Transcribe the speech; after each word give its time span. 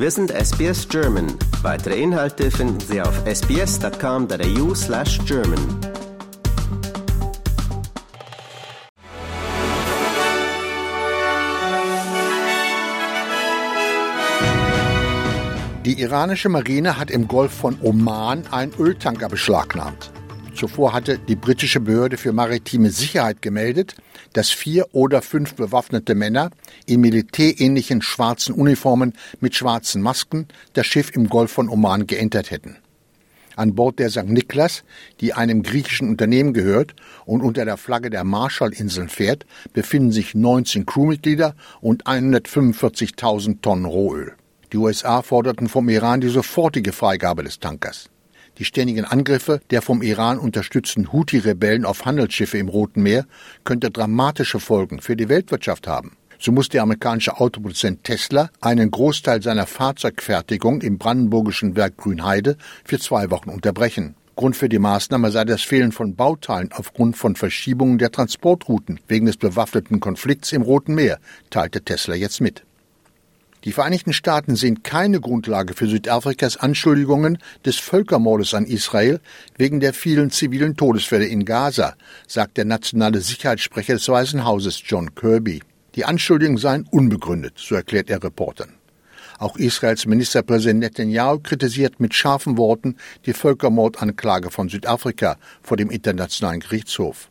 Wir 0.00 0.12
sind 0.12 0.30
SBS 0.30 0.88
German. 0.88 1.26
Weitere 1.62 2.00
Inhalte 2.00 2.52
finden 2.52 2.78
Sie 2.78 3.02
auf 3.02 3.20
sbs.com.au 3.26 4.72
slash 4.72 5.18
German. 5.26 5.58
Die 15.84 16.00
iranische 16.00 16.48
Marine 16.48 16.96
hat 16.96 17.10
im 17.10 17.26
Golf 17.26 17.52
von 17.52 17.76
Oman 17.82 18.44
einen 18.52 18.72
Öltanker 18.78 19.28
beschlagnahmt. 19.28 20.12
Zuvor 20.58 20.92
hatte 20.92 21.20
die 21.20 21.36
britische 21.36 21.78
Behörde 21.78 22.16
für 22.16 22.32
maritime 22.32 22.90
Sicherheit 22.90 23.42
gemeldet, 23.42 23.94
dass 24.32 24.50
vier 24.50 24.86
oder 24.90 25.22
fünf 25.22 25.54
bewaffnete 25.54 26.16
Männer 26.16 26.50
in 26.84 27.00
militärähnlichen 27.00 28.02
schwarzen 28.02 28.56
Uniformen 28.56 29.12
mit 29.38 29.54
schwarzen 29.54 30.02
Masken 30.02 30.48
das 30.72 30.84
Schiff 30.84 31.14
im 31.14 31.28
Golf 31.28 31.52
von 31.52 31.68
Oman 31.68 32.08
geentert 32.08 32.50
hätten. 32.50 32.76
An 33.54 33.76
Bord 33.76 34.00
der 34.00 34.10
St. 34.10 34.24
Niklas, 34.24 34.82
die 35.20 35.32
einem 35.32 35.62
griechischen 35.62 36.08
Unternehmen 36.08 36.54
gehört 36.54 36.96
und 37.24 37.40
unter 37.40 37.64
der 37.64 37.76
Flagge 37.76 38.10
der 38.10 38.24
Marshallinseln 38.24 39.08
fährt, 39.08 39.46
befinden 39.74 40.10
sich 40.10 40.34
19 40.34 40.86
Crewmitglieder 40.86 41.54
und 41.80 42.06
145.000 42.06 43.60
Tonnen 43.62 43.84
Rohöl. 43.84 44.34
Die 44.72 44.76
USA 44.76 45.22
forderten 45.22 45.68
vom 45.68 45.88
Iran 45.88 46.20
die 46.20 46.28
sofortige 46.28 46.92
Freigabe 46.92 47.44
des 47.44 47.60
Tankers. 47.60 48.10
Die 48.58 48.64
ständigen 48.64 49.04
Angriffe 49.04 49.60
der 49.70 49.82
vom 49.82 50.02
Iran 50.02 50.38
unterstützten 50.38 51.12
Houthi-Rebellen 51.12 51.84
auf 51.84 52.04
Handelsschiffe 52.04 52.58
im 52.58 52.68
Roten 52.68 53.02
Meer 53.02 53.24
könnte 53.64 53.90
dramatische 53.90 54.58
Folgen 54.58 55.00
für 55.00 55.14
die 55.14 55.28
Weltwirtschaft 55.28 55.86
haben. 55.86 56.16
So 56.40 56.52
muss 56.52 56.68
der 56.68 56.82
amerikanische 56.82 57.38
Autoproduzent 57.40 58.04
Tesla 58.04 58.50
einen 58.60 58.90
Großteil 58.90 59.42
seiner 59.42 59.66
Fahrzeugfertigung 59.66 60.82
im 60.82 60.98
brandenburgischen 60.98 61.76
Werk 61.76 61.96
Grünheide 61.96 62.56
für 62.84 62.98
zwei 62.98 63.30
Wochen 63.30 63.50
unterbrechen. 63.50 64.14
Grund 64.36 64.56
für 64.56 64.68
die 64.68 64.78
Maßnahme 64.78 65.32
sei 65.32 65.44
das 65.44 65.62
Fehlen 65.62 65.90
von 65.90 66.14
Bauteilen 66.14 66.70
aufgrund 66.72 67.16
von 67.16 67.34
Verschiebungen 67.34 67.98
der 67.98 68.12
Transportrouten 68.12 69.00
wegen 69.08 69.26
des 69.26 69.36
bewaffneten 69.36 69.98
Konflikts 69.98 70.52
im 70.52 70.62
Roten 70.62 70.94
Meer, 70.94 71.18
teilte 71.50 71.82
Tesla 71.82 72.14
jetzt 72.14 72.40
mit. 72.40 72.62
Die 73.64 73.72
Vereinigten 73.72 74.12
Staaten 74.12 74.54
sehen 74.54 74.84
keine 74.84 75.20
Grundlage 75.20 75.74
für 75.74 75.88
Südafrikas 75.88 76.56
Anschuldigungen 76.56 77.38
des 77.64 77.76
Völkermordes 77.76 78.54
an 78.54 78.66
Israel 78.66 79.20
wegen 79.56 79.80
der 79.80 79.94
vielen 79.94 80.30
zivilen 80.30 80.76
Todesfälle 80.76 81.26
in 81.26 81.44
Gaza, 81.44 81.94
sagt 82.28 82.56
der 82.56 82.64
nationale 82.64 83.20
Sicherheitssprecher 83.20 83.94
des 83.94 84.08
Weißen 84.08 84.44
Hauses 84.44 84.80
John 84.84 85.14
Kirby. 85.14 85.60
Die 85.96 86.04
Anschuldigungen 86.04 86.58
seien 86.58 86.86
unbegründet, 86.90 87.54
so 87.56 87.74
erklärt 87.74 88.10
er 88.10 88.22
Reportern. 88.22 88.74
Auch 89.38 89.56
Israels 89.56 90.06
Ministerpräsident 90.06 90.80
Netanyahu 90.80 91.40
kritisiert 91.40 91.98
mit 91.98 92.14
scharfen 92.14 92.58
Worten 92.58 92.96
die 93.26 93.32
Völkermordanklage 93.32 94.50
von 94.50 94.68
Südafrika 94.68 95.36
vor 95.62 95.76
dem 95.76 95.90
Internationalen 95.90 96.60
Gerichtshof. 96.60 97.30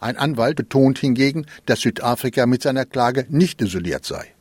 Ein 0.00 0.16
Anwalt 0.16 0.56
betont 0.56 0.98
hingegen, 0.98 1.46
dass 1.64 1.80
Südafrika 1.80 2.46
mit 2.46 2.62
seiner 2.62 2.84
Klage 2.84 3.26
nicht 3.28 3.60
isoliert 3.62 4.04
sei. 4.04 4.35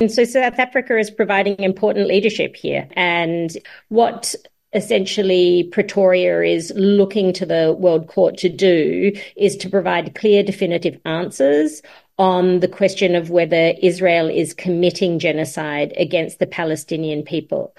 And 0.00 0.12
so 0.12 0.24
South 0.24 0.60
Africa 0.60 0.96
is 0.96 1.10
providing 1.10 1.56
important 1.58 2.06
leadership 2.06 2.54
here. 2.54 2.88
And 2.92 3.50
what 3.88 4.34
essentially 4.72 5.68
Pretoria 5.72 6.42
is 6.42 6.72
looking 6.76 7.32
to 7.32 7.44
the 7.44 7.74
World 7.76 8.06
Court 8.06 8.36
to 8.38 8.48
do 8.48 9.12
is 9.34 9.56
to 9.56 9.68
provide 9.68 10.14
clear, 10.14 10.44
definitive 10.44 11.00
answers 11.04 11.82
on 12.16 12.60
the 12.60 12.68
question 12.68 13.16
of 13.16 13.30
whether 13.30 13.74
Israel 13.82 14.28
is 14.28 14.54
committing 14.54 15.18
genocide 15.18 15.92
against 15.96 16.38
the 16.38 16.46
Palestinian 16.46 17.24
people. 17.24 17.74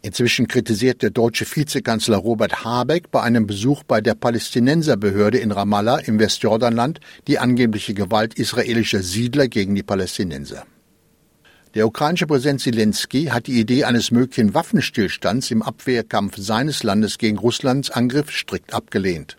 Inzwischen 0.00 0.48
kritisiert 0.48 1.02
der 1.02 1.10
deutsche 1.10 1.46
Vizekanzler 1.46 2.18
Robert 2.18 2.64
Habeck 2.64 3.10
bei 3.10 3.22
einem 3.22 3.46
Besuch 3.46 3.84
bei 3.84 4.00
der 4.02 4.14
Palästinenserbehörde 4.14 5.38
in 5.38 5.50
Ramallah 5.50 6.00
im 6.00 6.18
Westjordanland 6.18 7.00
die 7.26 7.38
angebliche 7.38 7.94
Gewalt 7.94 8.34
israelischer 8.34 9.02
Siedler 9.02 9.48
gegen 9.48 9.74
die 9.74 9.82
Palästinenser. 9.82 10.66
Der 11.74 11.88
ukrainische 11.88 12.28
Präsident 12.28 12.60
Zelensky 12.60 13.24
hat 13.24 13.48
die 13.48 13.58
Idee 13.58 13.82
eines 13.82 14.12
möglichen 14.12 14.54
Waffenstillstands 14.54 15.50
im 15.50 15.60
Abwehrkampf 15.60 16.36
seines 16.36 16.84
Landes 16.84 17.18
gegen 17.18 17.36
Russlands 17.36 17.90
Angriff 17.90 18.30
strikt 18.30 18.72
abgelehnt. 18.72 19.36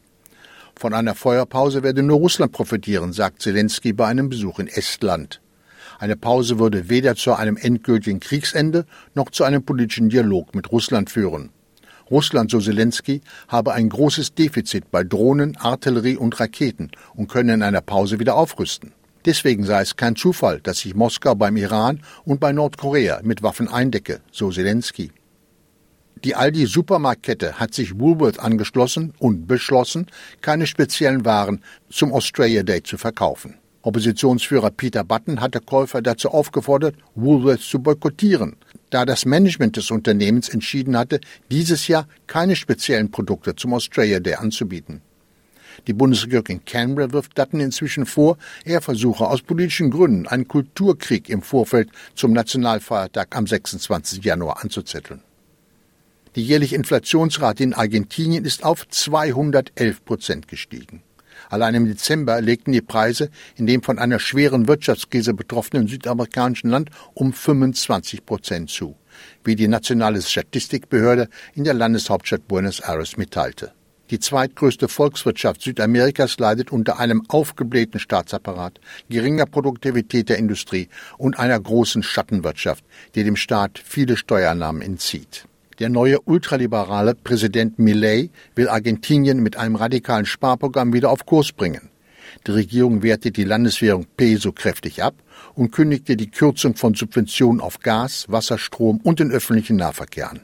Von 0.76 0.94
einer 0.94 1.16
Feuerpause 1.16 1.82
werde 1.82 2.04
nur 2.04 2.18
Russland 2.18 2.52
profitieren, 2.52 3.14
sagt 3.14 3.42
Zelensky 3.42 3.94
bei 3.94 4.08
einem 4.08 4.28
Besuch 4.28 4.60
in 4.60 4.68
Estland. 4.68 5.40
Eine 5.98 6.18
Pause 6.18 6.60
würde 6.60 6.90
weder 6.90 7.16
zu 7.16 7.34
einem 7.36 7.56
endgültigen 7.56 8.20
Kriegsende 8.20 8.86
noch 9.14 9.30
zu 9.30 9.46
einem 9.46 9.64
politischen 9.64 10.10
Dialog 10.10 10.54
mit 10.54 10.74
Russland 10.74 11.10
führen. 11.10 11.52
Russland, 12.12 12.52
so 12.52 12.60
Zelensky, 12.60 13.22
habe 13.48 13.72
ein 13.72 13.88
großes 13.88 14.34
Defizit 14.36 14.92
bei 14.92 15.06
Drohnen, 15.06 15.56
Artillerie 15.56 16.18
und 16.18 16.38
Raketen 16.38 16.92
und 17.14 17.30
könne 17.30 17.54
in 17.54 17.64
einer 17.64 17.80
Pause 17.80 18.20
wieder 18.20 18.36
aufrüsten. 18.36 18.92
Deswegen 19.26 19.64
sei 19.64 19.82
es 19.82 19.96
kein 19.96 20.16
Zufall, 20.16 20.62
dass 20.62 20.80
sich 20.80 20.94
Moskau 20.94 21.34
beim 21.34 21.58
Iran 21.58 22.02
und 22.26 22.40
bei 22.40 22.52
Nordkorea 22.52 23.22
mit 23.24 23.42
Waffen 23.42 23.68
eindecke, 23.68 24.22
so 24.32 24.52
Zelensky. 24.52 25.12
Die 26.24 26.36
Aldi-Supermarktkette 26.36 27.60
hat 27.60 27.74
sich 27.74 28.00
Woolworth 28.00 28.40
angeschlossen 28.40 29.14
und 29.20 29.48
beschlossen, 29.48 30.08
keine 30.42 30.66
speziellen 30.66 31.26
Waren 31.26 31.62
zum 31.90 32.14
Australia 32.14 32.64
Day 32.64 32.82
zu 32.84 32.98
verkaufen. 32.98 33.56
Oppositionsführer 33.82 34.72
Peter 34.72 35.04
Button 35.04 35.42
hatte 35.42 35.60
Käufer 35.60 36.02
dazu 36.02 36.30
aufgefordert, 36.30 36.96
Woolworth 37.14 37.62
zu 37.62 37.80
boykottieren, 37.80 38.56
da 38.90 39.06
das 39.06 39.26
Management 39.26 39.78
des 39.78 39.92
Unternehmens 39.92 40.50
entschieden 40.50 40.98
hatte, 40.98 41.20
dieses 41.52 41.88
Jahr 41.88 42.08
keine 42.26 42.56
speziellen 42.56 43.12
Produkte 43.12 43.56
zum 43.56 43.74
Australia 43.74 44.20
Day 44.20 44.36
anzubieten. 44.36 45.02
Die 45.88 45.94
Bundesregierung 45.94 46.48
in 46.48 46.66
Canberra 46.66 47.12
wirft 47.12 47.38
Dutton 47.38 47.60
inzwischen 47.60 48.06
vor, 48.06 48.38
er 48.64 48.82
versuche 48.82 49.28
aus 49.28 49.42
politischen 49.42 49.92
Gründen 49.92 50.28
einen 50.28 50.48
Kulturkrieg 50.48 51.30
im 51.30 51.42
Vorfeld 51.42 51.90
zum 52.16 52.34
Nationalfeiertag 52.34 53.36
am 53.36 53.48
26. 53.48 54.24
Januar 54.24 54.64
anzuzetteln. 54.64 55.22
Die 56.36 56.44
jährliche 56.44 56.76
Inflationsrate 56.76 57.64
in 57.64 57.74
Argentinien 57.74 58.44
ist 58.44 58.66
auf 58.66 58.88
211 58.90 60.04
Prozent 60.04 60.48
gestiegen. 60.48 61.02
Allein 61.50 61.76
im 61.76 61.86
Dezember 61.86 62.42
legten 62.42 62.72
die 62.72 62.82
Preise 62.82 63.30
in 63.56 63.68
dem 63.68 63.84
von 63.84 64.00
einer 64.00 64.20
schweren 64.20 64.68
Wirtschaftskrise 64.68 65.34
betroffenen 65.34 65.88
südamerikanischen 65.88 66.70
Land 66.70 66.90
um 67.14 67.34
25 67.34 68.26
Prozent 68.26 68.70
zu, 68.70 68.96
wie 69.44 69.56
die 69.56 69.68
nationale 69.68 70.22
Statistikbehörde 70.22 71.30
in 71.54 71.64
der 71.64 71.74
Landeshauptstadt 71.74 72.48
Buenos 72.48 72.80
Aires 72.82 73.18
mitteilte. 73.18 73.74
Die 74.12 74.20
zweitgrößte 74.20 74.88
Volkswirtschaft 74.88 75.64
Südamerikas 75.64 76.38
leidet 76.38 76.72
unter 76.72 77.00
einem 77.00 77.24
aufgeblähten 77.28 78.00
Staatsapparat, 78.00 78.80
geringer 79.10 79.48
Produktivität 79.48 80.30
der 80.30 80.38
Industrie 80.38 80.90
und 81.18 81.40
einer 81.40 81.60
großen 81.60 82.04
Schattenwirtschaft, 82.04 82.84
die 83.16 83.24
dem 83.24 83.36
Staat 83.36 83.82
viele 83.84 84.16
Steuernahmen 84.16 84.84
entzieht. 84.84 85.48
Der 85.80 85.90
neue 85.90 86.22
ultraliberale 86.22 87.16
Präsident 87.16 87.80
Milei 87.80 88.30
will 88.56 88.70
Argentinien 88.70 89.42
mit 89.42 89.58
einem 89.58 89.76
radikalen 89.76 90.28
Sparprogramm 90.28 90.94
wieder 90.94 91.10
auf 91.10 91.26
Kurs 91.26 91.52
bringen. 91.52 91.90
Die 92.46 92.52
Regierung 92.52 93.02
wertet 93.02 93.38
die 93.38 93.44
Landeswährung 93.44 94.06
Peso 94.18 94.52
kräftig 94.52 95.02
ab 95.02 95.16
und 95.56 95.72
kündigte 95.72 96.16
die 96.16 96.30
Kürzung 96.30 96.76
von 96.76 96.94
Subventionen 96.94 97.60
auf 97.60 97.80
Gas, 97.80 98.26
Wasser, 98.30 98.60
Strom 98.60 99.00
und 99.04 99.20
den 99.20 99.32
öffentlichen 99.32 99.78
Nahverkehr 99.78 100.30
an. 100.30 100.42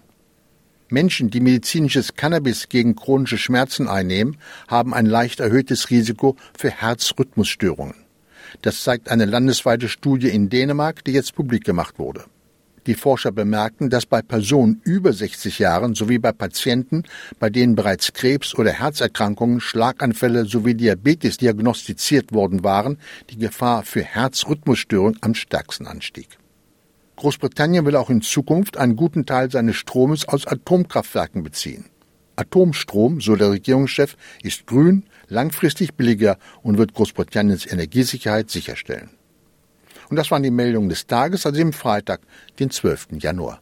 Menschen, 0.91 1.29
die 1.29 1.39
medizinisches 1.39 2.15
Cannabis 2.15 2.69
gegen 2.69 2.95
chronische 2.95 3.37
Schmerzen 3.37 3.87
einnehmen, 3.87 4.37
haben 4.67 4.93
ein 4.93 5.05
leicht 5.05 5.39
erhöhtes 5.39 5.89
Risiko 5.89 6.35
für 6.57 6.69
Herzrhythmusstörungen. 6.69 7.95
Das 8.61 8.83
zeigt 8.83 9.09
eine 9.09 9.25
landesweite 9.25 9.87
Studie 9.87 10.29
in 10.29 10.49
Dänemark, 10.49 11.03
die 11.05 11.13
jetzt 11.13 11.35
publik 11.35 11.63
gemacht 11.63 11.97
wurde. 11.97 12.25
Die 12.87 12.95
Forscher 12.95 13.31
bemerkten, 13.31 13.91
dass 13.91 14.07
bei 14.07 14.23
Personen 14.23 14.81
über 14.83 15.13
60 15.13 15.59
Jahren 15.59 15.93
sowie 15.93 16.17
bei 16.17 16.31
Patienten, 16.31 17.03
bei 17.39 17.51
denen 17.51 17.75
bereits 17.75 18.11
Krebs 18.11 18.55
oder 18.55 18.71
Herzerkrankungen, 18.71 19.61
Schlaganfälle 19.61 20.45
sowie 20.45 20.73
Diabetes 20.73 21.37
diagnostiziert 21.37 22.33
worden 22.33 22.63
waren, 22.63 22.97
die 23.29 23.37
Gefahr 23.37 23.83
für 23.83 24.03
Herzrhythmusstörungen 24.03 25.19
am 25.21 25.35
stärksten 25.35 25.85
anstieg. 25.85 26.40
Großbritannien 27.21 27.85
will 27.85 27.95
auch 27.95 28.09
in 28.09 28.23
Zukunft 28.23 28.77
einen 28.77 28.95
guten 28.95 29.27
Teil 29.27 29.51
seines 29.51 29.75
Stromes 29.75 30.27
aus 30.27 30.47
Atomkraftwerken 30.47 31.43
beziehen. 31.43 31.85
Atomstrom, 32.35 33.21
so 33.21 33.35
der 33.35 33.51
Regierungschef, 33.51 34.17
ist 34.41 34.65
grün, 34.65 35.03
langfristig 35.27 35.93
billiger 35.93 36.39
und 36.63 36.79
wird 36.79 36.95
Großbritanniens 36.95 37.71
Energiesicherheit 37.71 38.49
sicherstellen. 38.49 39.11
Und 40.09 40.15
das 40.15 40.31
waren 40.31 40.41
die 40.41 40.49
Meldungen 40.49 40.89
des 40.89 41.05
Tages, 41.05 41.45
also 41.45 41.61
im 41.61 41.73
Freitag, 41.73 42.21
den 42.57 42.71
12. 42.71 43.09
Januar. 43.19 43.61